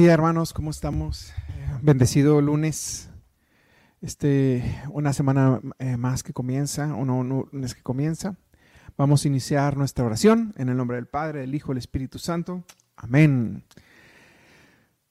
[0.00, 1.30] Día, hermanos, ¿cómo estamos?
[1.82, 3.10] Bendecido lunes.
[4.00, 8.34] Este, una semana eh, más que comienza, un lunes que comienza.
[8.96, 12.64] Vamos a iniciar nuestra oración en el nombre del Padre, del Hijo, del Espíritu Santo.
[12.96, 13.62] Amén.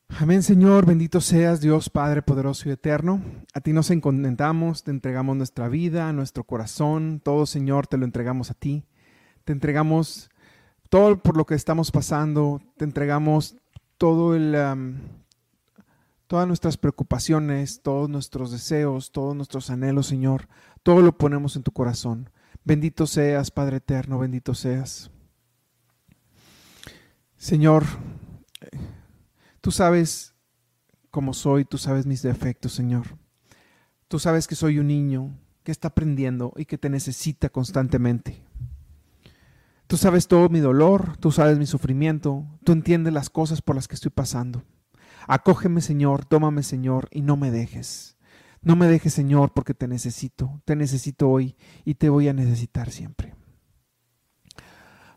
[0.08, 3.22] Amén, Señor, bendito seas Dios Padre poderoso y eterno.
[3.54, 8.50] A ti nos encomendamos, te entregamos nuestra vida, nuestro corazón, todo, Señor, te lo entregamos
[8.50, 8.86] a ti.
[9.44, 10.32] Te entregamos
[10.90, 13.56] todo por lo que estamos pasando, te entregamos
[14.00, 14.56] todo el,
[16.26, 20.48] todas nuestras preocupaciones, todos nuestros deseos, todos nuestros anhelos, Señor,
[20.84, 22.30] todo lo ponemos en tu corazón.
[22.64, 25.12] Bendito seas, Padre eterno, bendito seas.
[27.36, 27.84] Señor,
[29.60, 30.34] tú sabes
[31.12, 33.18] cómo soy, tú sabes mis defectos, Señor.
[34.08, 38.42] Tú sabes que soy un niño que está aprendiendo y que te necesita constantemente.
[39.90, 43.88] Tú sabes todo mi dolor, tú sabes mi sufrimiento, tú entiendes las cosas por las
[43.88, 44.64] que estoy pasando.
[45.28, 48.16] Acógeme, Señor, tómame, Señor, y no me dejes.
[48.62, 52.92] No me dejes, Señor, porque te necesito, te necesito hoy y te voy a necesitar
[52.92, 53.34] siempre.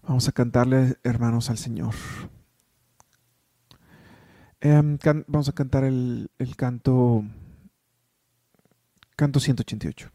[0.04, 1.92] Vamos a cantarle, hermanos, al Señor.
[4.62, 7.24] Em, vamos a cantar el, el canto,
[9.16, 10.11] canto 188.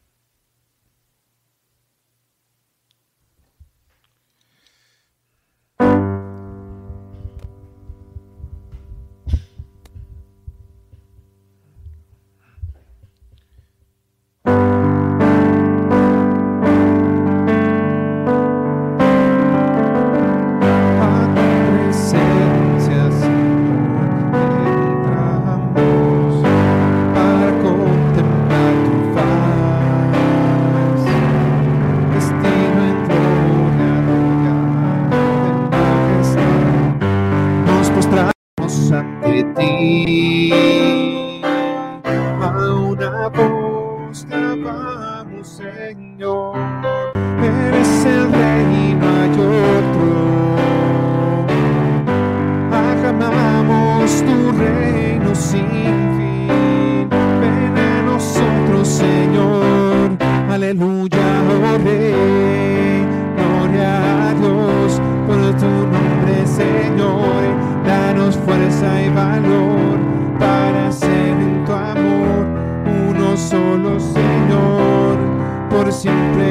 [76.02, 76.47] Te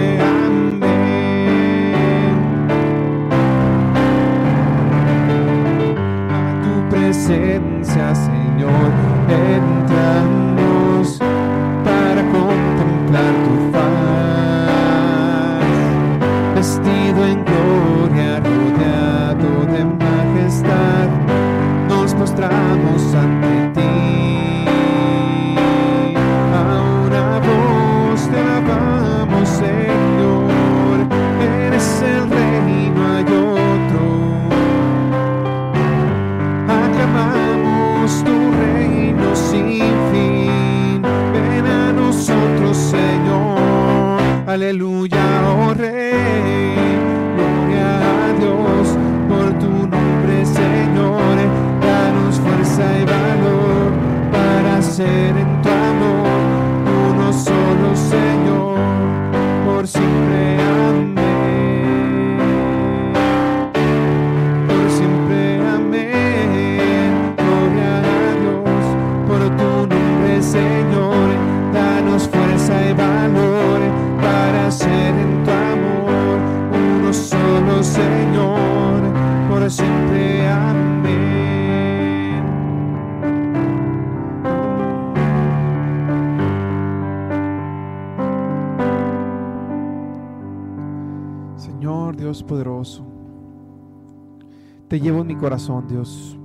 [95.39, 96.39] corazón, Dios.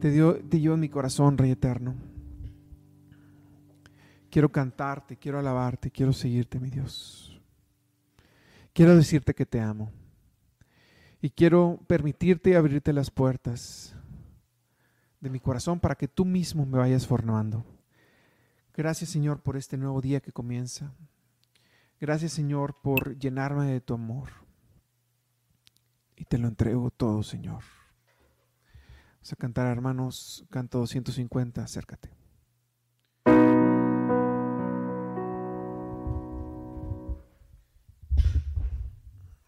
[0.00, 0.10] Te,
[0.48, 1.94] te llevo en mi corazón, Rey Eterno.
[4.30, 7.40] Quiero cantarte, quiero alabarte, quiero seguirte, mi Dios.
[8.72, 9.90] Quiero decirte que te amo.
[11.20, 13.94] Y quiero permitirte abrirte las puertas
[15.20, 17.64] de mi corazón para que tú mismo me vayas formando.
[18.74, 20.94] Gracias, Señor, por este nuevo día que comienza.
[22.00, 24.30] Gracias, Señor, por llenarme de tu amor
[26.16, 27.62] y te lo entrego todo, Señor.
[29.20, 32.10] Vamos a cantar, hermanos, canto 250, acércate.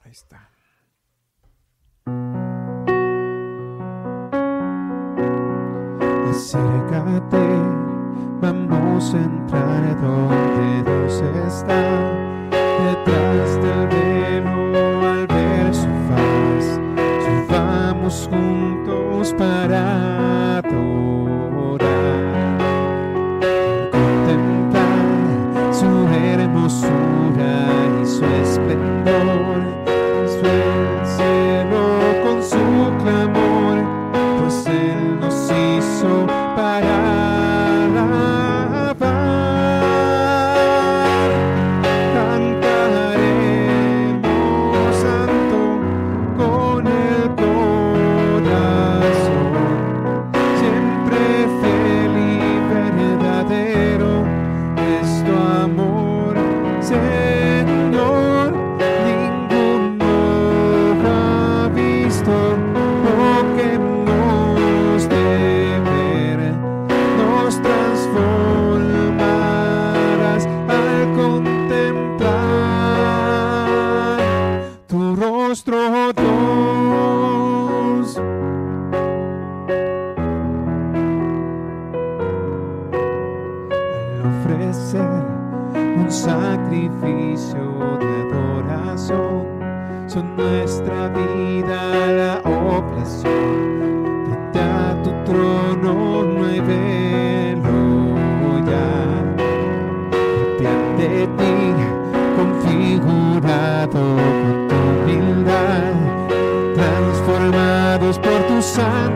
[0.05, 0.51] Ahí está.
[6.29, 7.47] acércate,
[8.43, 11.83] vamos a entrar donde Dios está,
[12.79, 16.81] detrás del velo al ver su faz,
[17.25, 18.72] subamos juntos
[19.31, 20.12] para
[75.91, 76.23] rostro, Dios.
[84.11, 85.25] al ofrecer
[85.97, 89.47] un sacrificio de adoración,
[90.07, 93.62] son nuestra vida la oblación.
[108.75, 109.12] Por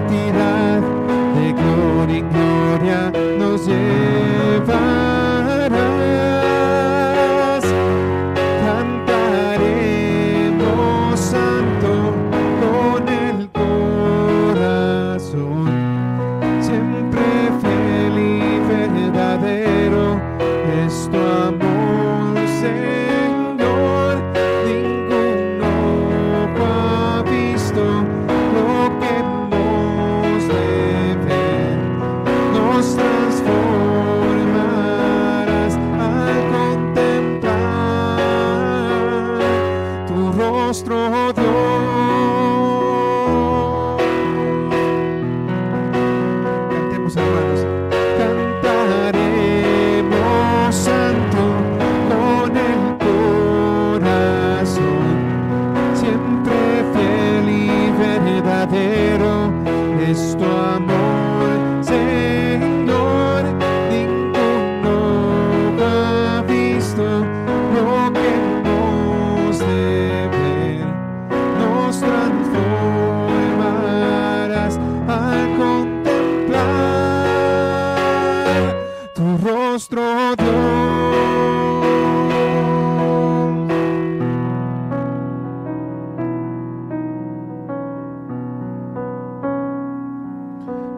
[79.77, 80.49] tu rostro, Dios.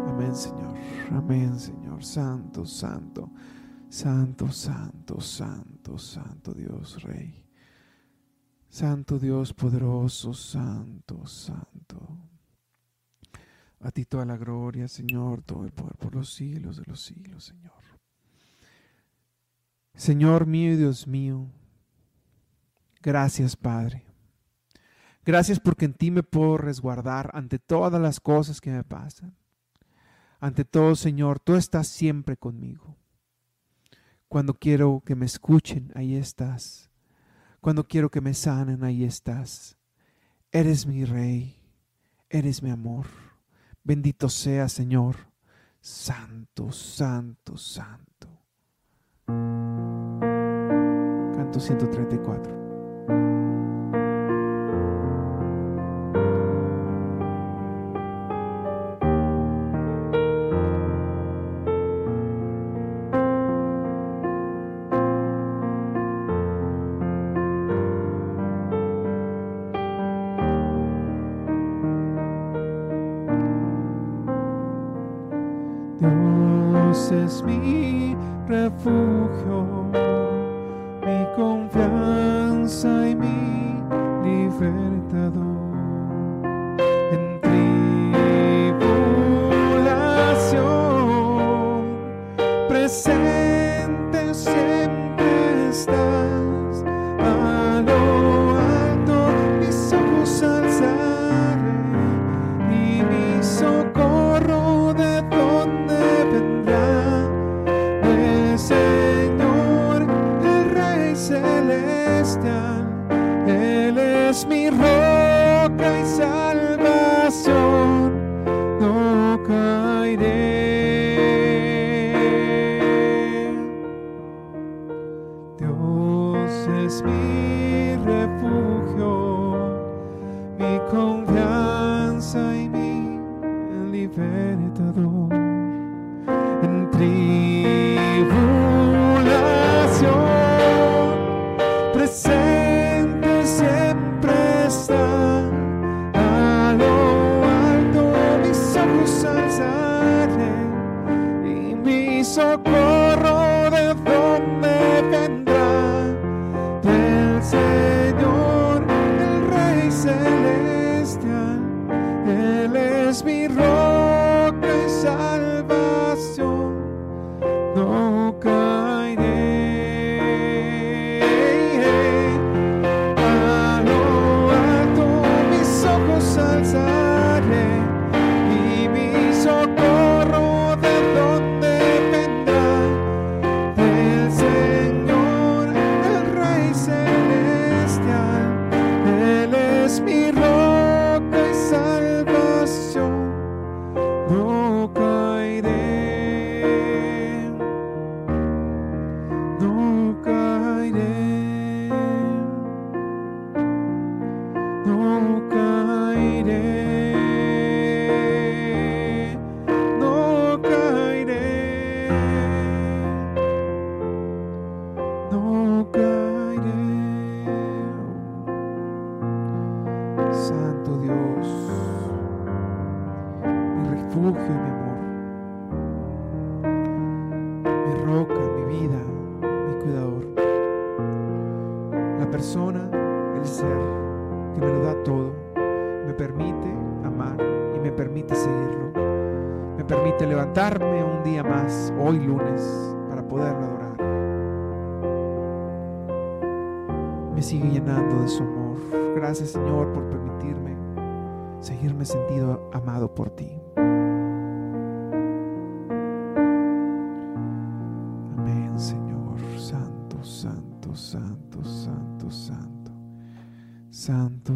[0.06, 0.74] Amén, Señor.
[1.10, 2.04] Amén, Señor.
[2.04, 3.32] Santo, santo,
[3.88, 7.44] santo, santo, santo, santo Dios, Rey.
[8.68, 11.98] Santo Dios poderoso, santo, santo.
[13.80, 17.44] A ti toda la gloria, Señor, todo el poder por los siglos de los siglos,
[17.44, 17.77] Señor.
[19.98, 21.48] Señor mío y Dios mío,
[23.02, 24.04] gracias, Padre.
[25.24, 29.36] Gracias porque en ti me puedo resguardar ante todas las cosas que me pasan.
[30.38, 32.96] Ante todo, Señor, tú estás siempre conmigo.
[34.28, 36.92] Cuando quiero que me escuchen, ahí estás.
[37.60, 39.78] Cuando quiero que me sanen, ahí estás.
[40.52, 41.60] Eres mi rey,
[42.30, 43.06] eres mi amor.
[43.82, 45.16] Bendito sea, Señor.
[45.80, 48.37] Santo, santo, santo.
[51.58, 53.47] 134.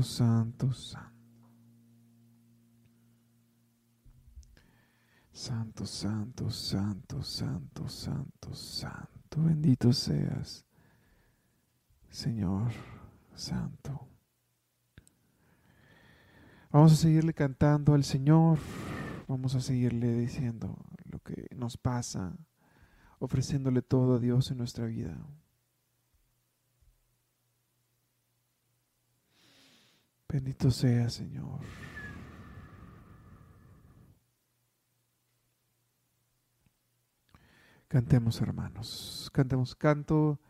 [0.02, 1.06] santo, santo,
[5.34, 5.86] santo.
[5.86, 9.42] Santo, santo, santo, santo, santo.
[9.42, 10.64] Bendito seas,
[12.10, 12.70] Señor
[13.34, 14.08] Santo.
[16.70, 18.58] Vamos a seguirle cantando al Señor.
[19.26, 22.36] Vamos a seguirle diciendo lo que nos pasa,
[23.18, 25.16] ofreciéndole todo a Dios en nuestra vida.
[30.32, 31.60] Bendito sea, Señor.
[37.86, 39.28] Cantemos, hermanos.
[39.30, 40.40] Cantemos canto,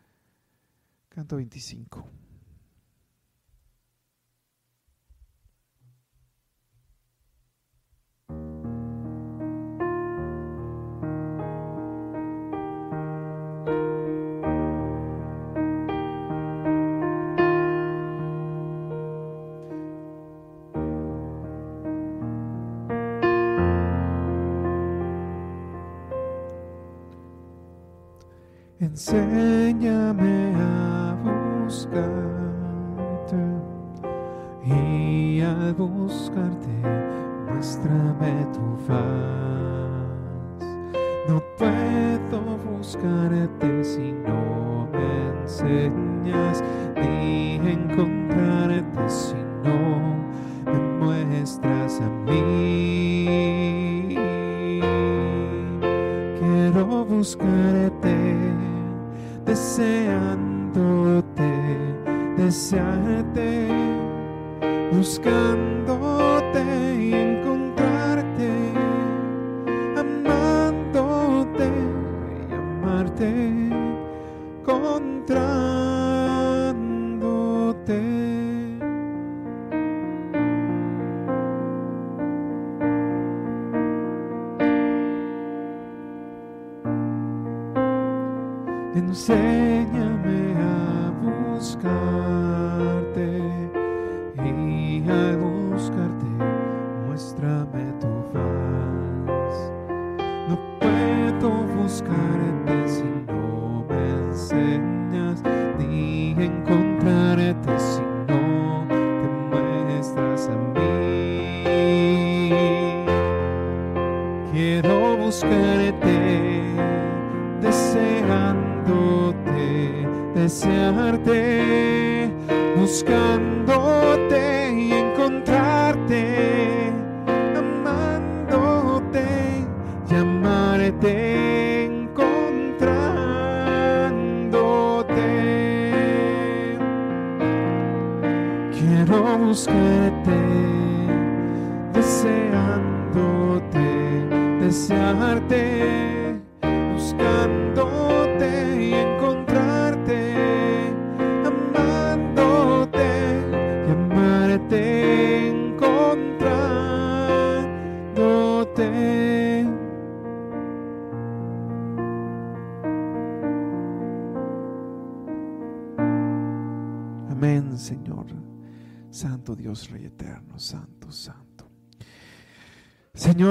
[1.08, 2.21] canto 25.
[28.92, 31.16] enséñame a
[31.64, 32.12] buscarte
[34.62, 36.68] y al buscarte
[37.48, 39.00] muéstrame tu faz.
[41.26, 45.48] No puedo buscarte si no me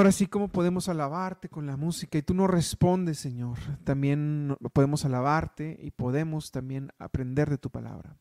[0.02, 5.06] Señor, así como podemos alabarte con la música y tú no respondes, Señor, también podemos
[5.06, 8.18] alabarte y podemos también aprender de tu palabra.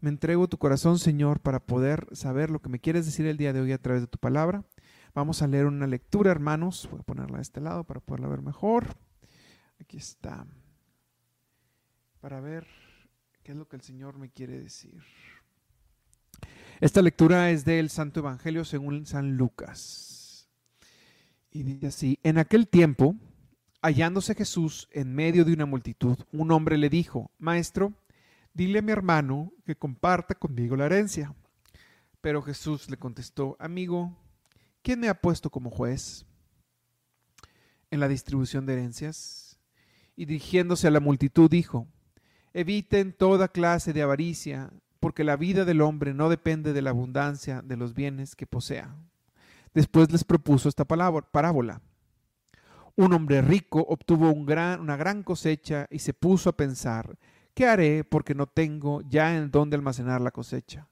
[0.00, 3.54] Me entrego tu corazón, Señor, para poder saber lo que me quieres decir el día
[3.54, 4.66] de hoy a través de tu palabra.
[5.14, 6.86] Vamos a leer una lectura, hermanos.
[6.90, 8.94] Voy a ponerla a este lado para poderla ver mejor.
[9.80, 10.46] Aquí está.
[12.20, 12.66] Para ver
[13.42, 15.02] qué es lo que el Señor me quiere decir.
[16.82, 20.13] Esta lectura es del Santo Evangelio según San Lucas.
[21.56, 23.14] Y dice así, en aquel tiempo,
[23.80, 27.92] hallándose Jesús en medio de una multitud, un hombre le dijo, Maestro,
[28.52, 31.32] dile a mi hermano que comparta conmigo la herencia.
[32.20, 34.18] Pero Jesús le contestó, Amigo,
[34.82, 36.26] ¿quién me ha puesto como juez
[37.92, 39.60] en la distribución de herencias?
[40.16, 41.86] Y dirigiéndose a la multitud dijo,
[42.52, 47.62] Eviten toda clase de avaricia porque la vida del hombre no depende de la abundancia
[47.62, 48.96] de los bienes que posea.
[49.74, 51.82] Después les propuso esta parábola.
[52.96, 57.18] Un hombre rico obtuvo una gran cosecha y se puso a pensar,
[57.52, 60.88] ¿qué haré porque no tengo ya en dónde almacenar la cosecha?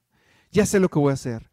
[0.51, 1.49] Ya sé lo que voy a hacer.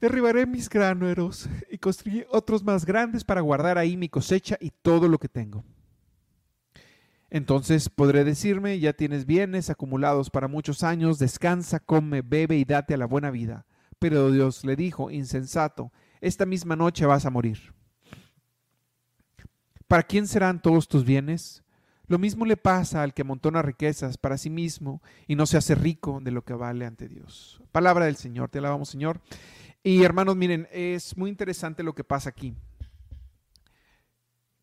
[0.00, 5.06] Derribaré mis graneros y construiré otros más grandes para guardar ahí mi cosecha y todo
[5.06, 5.64] lo que tengo.
[7.30, 12.94] Entonces podré decirme, ya tienes bienes acumulados para muchos años, descansa, come, bebe y date
[12.94, 13.64] a la buena vida.
[14.00, 17.74] Pero Dios le dijo, insensato, esta misma noche vas a morir.
[19.86, 21.62] ¿Para quién serán todos tus bienes?
[22.06, 25.74] Lo mismo le pasa al que amontona riquezas para sí mismo y no se hace
[25.74, 27.60] rico de lo que vale ante Dios.
[27.72, 29.20] Palabra del Señor, te alabamos Señor.
[29.82, 32.54] Y hermanos, miren, es muy interesante lo que pasa aquí.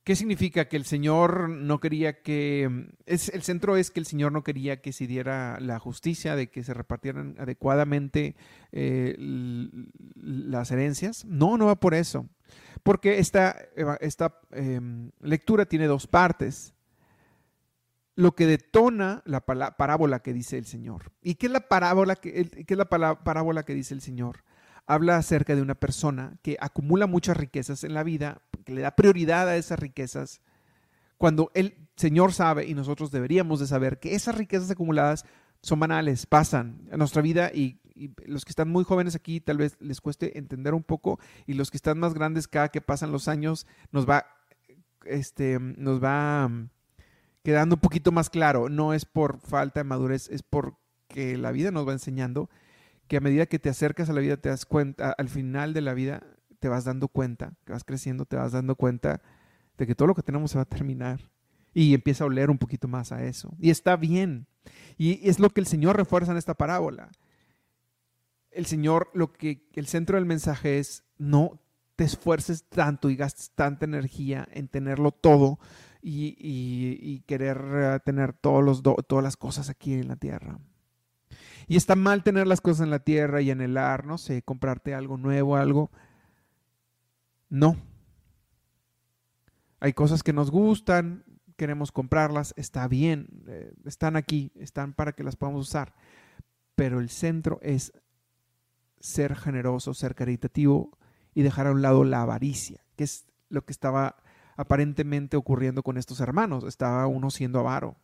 [0.10, 0.66] ¿Qué significa?
[0.66, 2.88] Que el Señor no quería que...
[3.06, 6.50] Es, el centro es que el Señor no quería que se diera la justicia, de
[6.50, 8.36] que se repartieran adecuadamente
[8.72, 9.16] eh,
[10.16, 11.26] las herencias.
[11.26, 12.28] No, no va por eso.
[12.82, 13.56] Porque esta,
[14.02, 16.74] esta em, lectura tiene dos partes.
[18.16, 21.12] Lo que detona la parábola que dice el Señor.
[21.22, 24.44] ¿Y qué es la parábola que, qué es la parábola que dice el Señor?
[24.90, 29.48] habla acerca de una persona que acumula muchas riquezas en la vida, le da prioridad
[29.48, 30.42] a esas riquezas,
[31.18, 35.26] cuando el Señor sabe y nosotros deberíamos de saber que esas riquezas acumuladas
[35.62, 37.80] son banales, pasan a nuestra vida y,
[38.26, 41.70] los que están muy jóvenes aquí tal vez les cueste entender un poco y los
[41.70, 44.26] que están más grandes cada que pasan los años nos va,
[45.04, 46.70] este, nos va mm,
[47.44, 48.70] quedando un poquito más claro.
[48.70, 52.50] No es por falta de madurez, es porque la vida nos va enseñando
[53.10, 55.82] que a medida que te acercas a la vida te das cuenta, al final de
[55.82, 56.24] la vida
[56.60, 59.22] te vas dando cuenta, que vas creciendo, te vas dando cuenta
[59.78, 61.20] de que todo lo que tenemos se va a terminar.
[61.74, 63.56] Y empieza a oler un poquito más a eso.
[63.60, 64.48] Y está bien.
[64.98, 67.10] Y es lo que el Señor refuerza en esta parábola.
[68.52, 71.62] El Señor, lo que el centro del mensaje es, no
[71.96, 75.60] te esfuerces tanto y gastes tanta energía en tenerlo todo
[76.02, 80.60] y, querer eh, tener todos los todas las cosas aquí en la tierra.
[81.68, 85.18] Y está mal tener las cosas en la tierra y anhelar, no sé, comprarte algo
[85.18, 85.92] nuevo, algo.
[87.50, 87.78] No.
[89.80, 91.24] Hay cosas que nos gustan,
[91.56, 95.94] queremos comprarlas, está bien, eh, están aquí, están para que las podamos usar.
[96.76, 97.94] Pero el centro es
[99.00, 100.98] ser generoso, ser caritativo
[101.34, 104.18] y dejar a un lado la avaricia, que es lo que estaba
[104.58, 106.64] aparentemente ocurriendo con estos hermanos.
[106.64, 107.96] Estaba uno siendo avaro.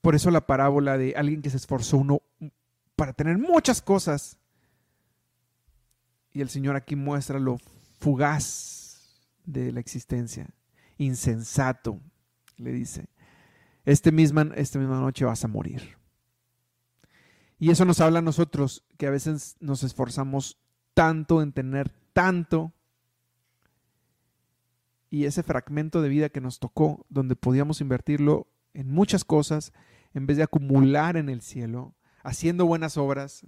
[0.00, 2.22] Por eso la parábola de alguien que se esforzó uno
[2.96, 4.39] para tener muchas cosas.
[6.32, 7.58] Y el Señor aquí muestra lo
[7.98, 10.48] fugaz de la existencia.
[10.98, 12.00] Insensato,
[12.56, 13.08] le dice.
[13.84, 15.96] Este esta misma noche vas a morir.
[17.58, 20.58] Y eso nos habla a nosotros, que a veces nos esforzamos
[20.94, 22.72] tanto en tener tanto.
[25.10, 29.72] Y ese fragmento de vida que nos tocó, donde podíamos invertirlo en muchas cosas,
[30.14, 33.44] en vez de acumular en el cielo, haciendo buenas obras,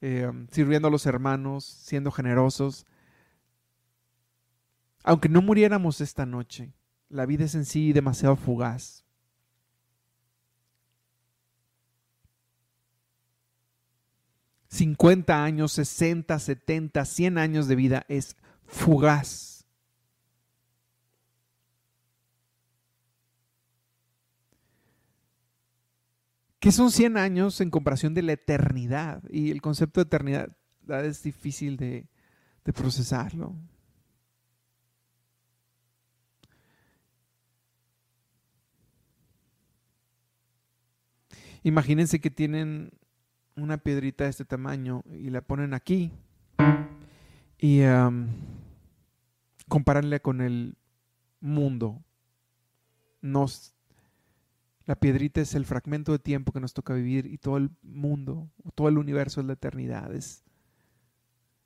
[0.00, 2.86] eh, sirviendo a los hermanos, siendo generosos.
[5.02, 6.72] Aunque no muriéramos esta noche,
[7.08, 9.04] la vida es en sí demasiado fugaz.
[14.70, 18.36] $50 años, 60, 70, 100 años de vida es
[18.66, 19.49] fugaz.
[26.60, 29.22] Que son 100 años en comparación de la eternidad.
[29.30, 30.54] Y el concepto de eternidad
[30.88, 32.06] es difícil de,
[32.74, 33.56] procesarlo.
[41.64, 42.92] Imagínense que tienen
[43.56, 46.12] una piedrita de este tamaño y la ponen aquí
[47.58, 48.28] y um,
[50.22, 50.76] con el
[51.40, 52.02] mundo.
[53.20, 53.74] Nos,
[54.90, 58.50] la piedrita es el fragmento de tiempo que nos toca vivir y todo el mundo,
[58.74, 60.10] todo el universo es la eternidad.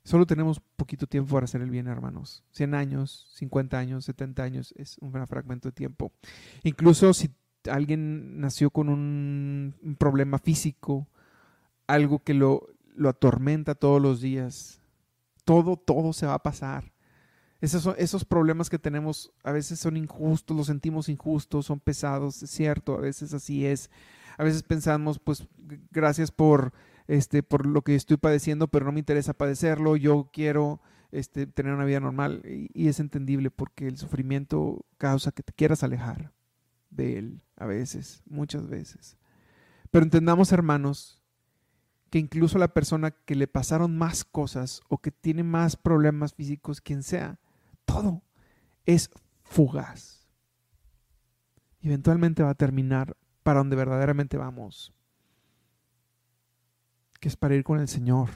[0.03, 2.43] solo tenemos poquito tiempo para hacer el bien, hermanos.
[2.51, 6.11] 100 años, 50 años, 70 años es un fragmento de tiempo.
[6.61, 7.31] Incluso si
[7.67, 11.07] alguien nació con un, problema físico,
[11.87, 14.81] algo que lo, lo atormenta todos los días,
[15.45, 16.91] todo, todo se va a pasar.
[17.65, 22.51] Esos, esos problemas que tenemos a veces son injustos, los sentimos injustos, son pesados, es
[22.51, 23.89] cierto, a veces así es.
[24.37, 25.47] A veces pensamos, pues
[25.89, 26.73] gracias por,
[27.07, 30.79] este, por lo que estoy padeciendo, pero no me interesa padecerlo, yo quiero
[31.11, 35.53] este, tener una vida normal y, y es entendible porque el sufrimiento causa que te
[35.53, 36.33] quieras alejar
[36.91, 39.17] de Él a veces, muchas veces.
[39.89, 41.23] Pero entendamos, hermanos,
[42.11, 46.79] que incluso la persona que le pasaron más cosas o que tiene más problemas físicos,
[46.79, 47.39] quien sea,
[47.85, 48.21] todo
[48.85, 49.09] es
[49.43, 50.27] fugaz.
[51.81, 54.93] Eventualmente va a terminar para donde verdaderamente vamos,
[57.19, 58.29] que es para ir con el Señor.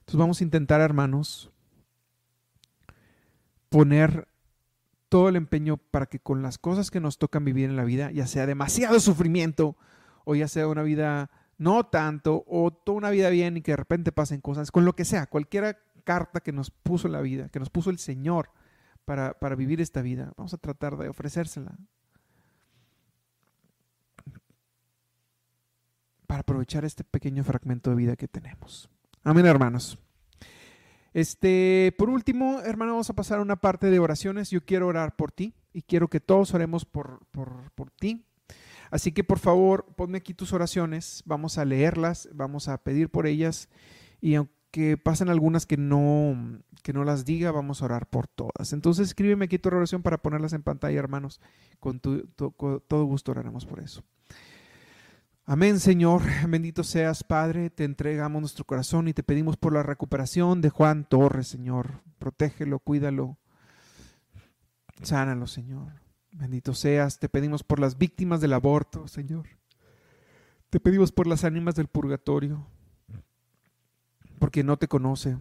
[0.00, 1.52] Entonces vamos a intentar, hermanos,
[3.68, 4.28] poner
[5.08, 8.10] todo el empeño para que con las cosas que nos tocan vivir en la vida,
[8.12, 9.76] ya sea demasiado sufrimiento
[10.24, 13.76] o ya sea una vida no tanto o toda una vida bien y que de
[13.76, 17.58] repente pasen cosas, con lo que sea, cualquier carta que nos puso la vida, que
[17.58, 18.50] nos puso el Señor
[19.04, 21.76] para, para vivir esta vida, vamos a tratar de ofrecérsela.
[26.26, 28.88] Para aprovechar este pequeño fragmento de vida que tenemos.
[29.22, 29.98] Amén, hermanos.
[31.14, 34.50] Este, por último, hermano, vamos a pasar a una parte de oraciones.
[34.50, 38.24] Yo quiero orar por ti y quiero que todos oremos por, por, ti.
[38.90, 43.26] Así que por favor, ponme aquí tus oraciones, vamos a leerlas, vamos a pedir por
[43.26, 43.68] ellas
[44.20, 44.61] y aunque
[45.02, 48.72] pasen algunas que no, que no las diga, vamos a orar por todas.
[48.72, 51.40] Entonces escríbeme aquí tu oración para ponerlas en pantalla, hermanos.
[51.78, 52.00] Con,
[52.56, 54.02] con todo gusto oraremos por eso.
[55.44, 56.22] Amén, Señor.
[56.48, 57.68] Bendito seas, Padre.
[57.68, 62.00] Te entregamos nuestro corazón y te pedimos por la recuperación de Juan Torres, Señor.
[62.18, 63.38] Protégelo, cuídalo.
[65.02, 65.92] Sánalo, Señor.
[66.30, 67.18] Bendito seas.
[67.18, 69.48] Te pedimos por las víctimas del aborto, Señor.
[70.70, 72.66] Te pedimos por las ánimas del purgatorio,
[74.42, 75.38] porque no te conoce.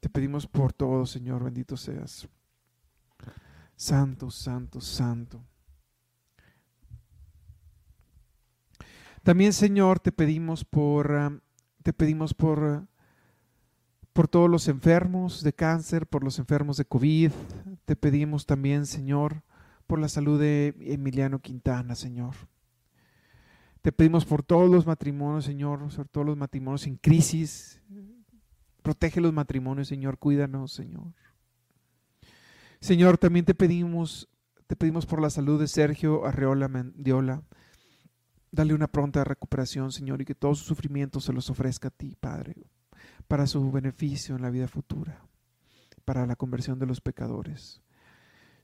[0.00, 1.44] Te pedimos por todo, Señor.
[1.44, 2.26] Bendito seas.
[3.76, 5.44] Santo, santo, santo.
[9.22, 11.38] También, Señor, te pedimos por, ah,
[11.82, 12.86] te pedimos por, ah,
[14.14, 17.30] por todos los enfermos de cáncer, por los enfermos de COVID.
[17.84, 19.42] Te pedimos también, Señor,
[19.86, 22.36] por la salud de Emiliano Quintana, Señor.
[23.82, 27.82] Te pedimos por todos los matrimonios, Señor, sobre todos los matrimonios en crisis.
[28.80, 31.12] Protege los matrimonios, Señor, cuídanos, Señor.
[32.80, 34.28] Señor, también te pedimos,
[34.68, 37.42] te pedimos por la salud de Sergio Arreola Mendiola.
[38.52, 42.16] Dale una pronta recuperación, Señor, y que todos sus sufrimientos se los ofrezca a ti,
[42.20, 42.54] Padre,
[43.26, 45.26] para su beneficio en la vida futura,
[46.04, 47.82] para la conversión de los pecadores.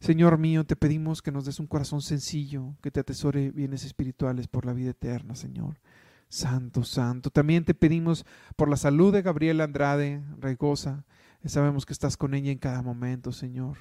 [0.00, 4.46] Señor mío, te pedimos que nos des un corazón sencillo, que te atesore bienes espirituales
[4.46, 5.80] por la vida eterna, Señor.
[6.28, 7.30] Santo, santo.
[7.30, 8.24] También te pedimos
[8.56, 11.04] por la salud de Gabriela Andrade Regosa.
[11.44, 13.78] Sabemos que estás con ella en cada momento, Señor.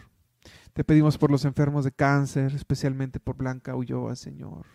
[0.73, 4.65] Te pedimos por los enfermos de cáncer, especialmente por Blanca Ulloa, Señor.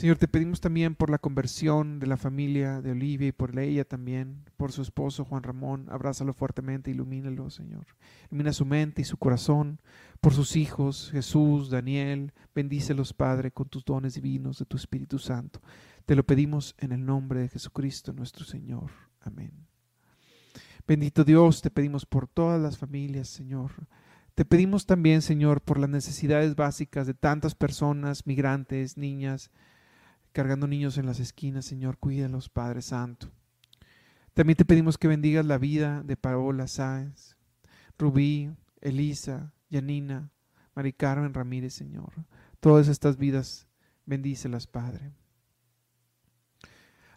[0.00, 3.84] Señor, te pedimos también por la conversión de la familia de Olivia y por ella
[3.84, 5.88] también, por su esposo Juan Ramón.
[5.90, 7.84] Abrázalo fuertemente, ilumínalo, Señor.
[8.30, 9.78] Ilumina su mente y su corazón,
[10.22, 12.32] por sus hijos, Jesús, Daniel.
[12.54, 15.60] Bendícelos, Padre, con tus dones divinos de tu Espíritu Santo.
[16.06, 18.90] Te lo pedimos en el nombre de Jesucristo, nuestro Señor.
[19.20, 19.52] Amén.
[20.88, 23.72] Bendito Dios, te pedimos por todas las familias, Señor.
[24.34, 29.50] Te pedimos también, Señor, por las necesidades básicas de tantas personas, migrantes, niñas,
[30.32, 33.30] cargando niños en las esquinas, Señor, cuídalos, Padre Santo.
[34.34, 37.36] También te pedimos que bendigas la vida de Paola Sáenz,
[37.98, 40.30] Rubí, Elisa, Yanina,
[40.74, 42.12] Mari Carmen Ramírez, Señor.
[42.60, 43.66] Todas estas vidas,
[44.06, 45.12] bendícelas, Padre.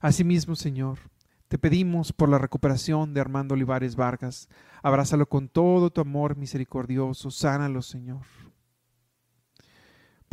[0.02, 1.00] Asimismo, Señor,
[1.48, 4.50] te pedimos por la recuperación de Armando Olivares Vargas.
[4.82, 7.30] Abrázalo con todo tu amor misericordioso.
[7.32, 8.26] Sánalo, Señor.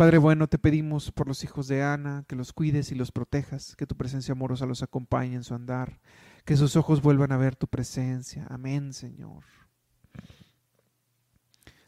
[0.01, 3.77] Padre bueno, te pedimos por los hijos de Ana, que los cuides y los protejas,
[3.77, 6.01] que tu presencia amorosa los acompañe en su andar,
[6.47, 8.47] que sus ojos vuelvan a ver tu presencia.
[8.49, 9.45] Amén, Señor.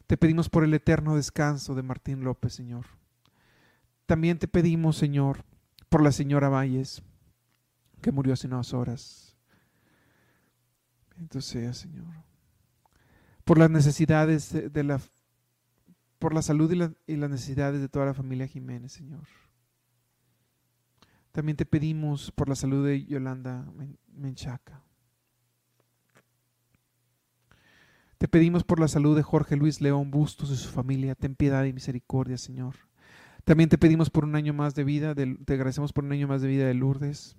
[0.05, 2.85] Te pedimos por el eterno descanso de Martín López, Señor.
[4.05, 5.43] También te pedimos, Señor,
[5.89, 7.01] por la señora Valles,
[7.99, 9.35] que murió hace unas horas.
[11.17, 12.13] Entonces Señor.
[13.43, 15.01] Por las necesidades de, la
[16.23, 19.27] por la salud y, las necesidades de toda la familia Jiménez, Señor.
[21.33, 23.69] También te pedimos por la salud de Yolanda
[24.07, 24.81] Menchaca.
[28.17, 31.13] Te pedimos por la salud de Jorge Luis León Bustos y su familia.
[31.13, 32.75] Ten piedad y misericordia, Señor.
[33.43, 36.41] También te pedimos por un año más de vida, te agradecemos por un año más
[36.41, 37.35] de vida de Lourdes.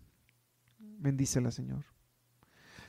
[0.79, 1.87] Bendícela, Señor.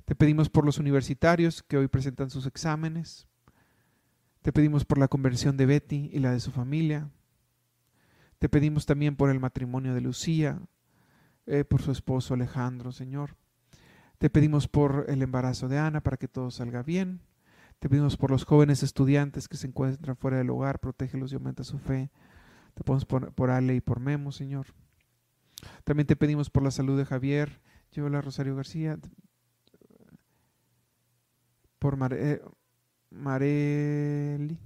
[0.03, 3.29] Te pedimos por los universitarios que hoy presentan sus exámenes.
[4.45, 7.10] Te pedimos por la conversión de Betty y la de su familia.
[8.38, 10.62] Te pedimos también por el matrimonio de Lucía,
[11.47, 13.38] eh, por su esposo Alejandro, Señor.
[14.19, 17.21] Te pedimos por el embarazo de Ana para que todo salga bien.
[17.79, 21.63] Te pedimos por los jóvenes estudiantes que se encuentran fuera del hogar, protégelos y aumenta
[21.63, 22.12] su fe.
[22.75, 24.67] Te pedimos por, Ale y por Memo, Señor.
[25.86, 27.62] También te pedimos por la salud de Javier,
[27.95, 28.99] la Rosario García,
[31.79, 32.43] por Mare,
[33.10, 34.60] Mareli,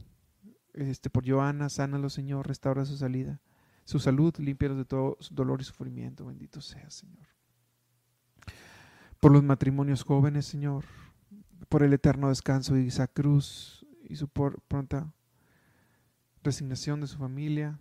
[0.74, 3.42] este, por Joana, sánalo, Señor, restaura su salida,
[3.86, 7.28] su salud, límpialos de todo dolor y sufrimiento, bendito sea, Señor.
[9.20, 10.86] Por los matrimonios jóvenes, Señor,
[11.68, 15.14] por el eterno descanso de Isaac Cruz y su pronta
[16.44, 17.80] resignación de su familia,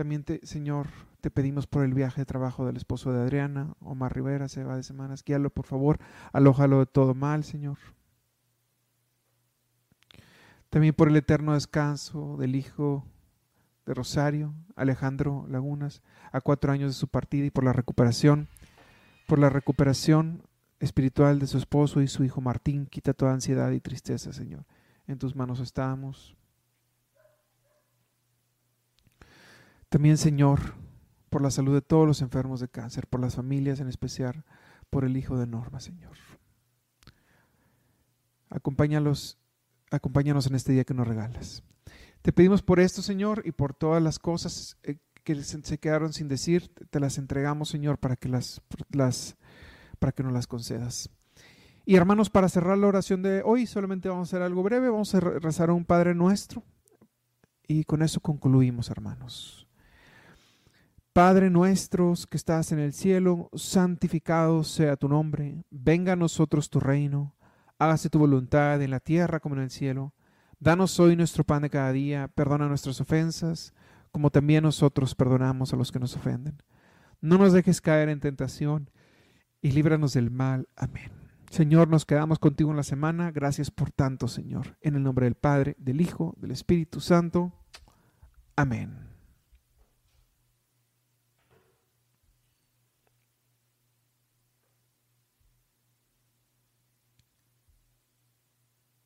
[0.00, 0.86] También, te, Señor,
[1.20, 4.74] te pedimos por el viaje de trabajo del esposo de Adriana, Omar Rivera, se va
[4.74, 5.22] de semanas.
[5.22, 5.98] Guíalo, por favor,
[6.32, 7.76] alójalo de todo mal, Señor.
[10.70, 13.04] También por el eterno descanso del hijo
[13.84, 16.00] de Rosario, Alejandro Lagunas,
[16.32, 18.48] a cuatro años de su partida y por la recuperación,
[19.26, 20.44] por la recuperación
[20.78, 22.86] espiritual de su esposo y su hijo Martín.
[22.86, 24.64] Quita toda ansiedad y tristeza, Señor.
[25.06, 26.39] En tus manos estamos.
[29.90, 30.60] También, Señor,
[31.30, 34.44] por la salud de todos los enfermos de cáncer, por las familias, en especial
[34.88, 36.16] por el hijo de Norma, Señor.
[38.48, 39.36] Acompáñalos,
[39.90, 41.64] acompáñanos en este día que nos regalas.
[42.22, 46.28] Te pedimos por esto, Señor, y por todas las cosas eh, que se quedaron sin
[46.28, 49.36] decir, te las entregamos, Señor, para que las, las
[49.98, 51.10] para que nos las concedas.
[51.84, 55.14] Y hermanos, para cerrar la oración de hoy, solamente vamos a hacer algo breve, vamos
[55.16, 56.62] a rezar a un Padre nuestro
[57.66, 59.66] y con eso concluimos, hermanos.
[61.12, 66.78] Padre nuestro que estás en el cielo, santificado sea tu nombre, venga a nosotros tu
[66.78, 67.34] reino,
[67.80, 70.14] hágase tu voluntad en la tierra como en el cielo.
[70.60, 73.74] Danos hoy nuestro pan de cada día, perdona nuestras ofensas,
[74.12, 76.62] como también nosotros perdonamos a los que nos ofenden.
[77.20, 78.88] No nos dejes caer en tentación
[79.60, 80.68] y líbranos del mal.
[80.76, 81.10] Amén.
[81.50, 83.32] Señor, nos quedamos contigo en la semana.
[83.32, 84.78] Gracias por tanto, Señor.
[84.80, 87.52] En el nombre del Padre, del Hijo, del Espíritu Santo.
[88.54, 89.09] Amén.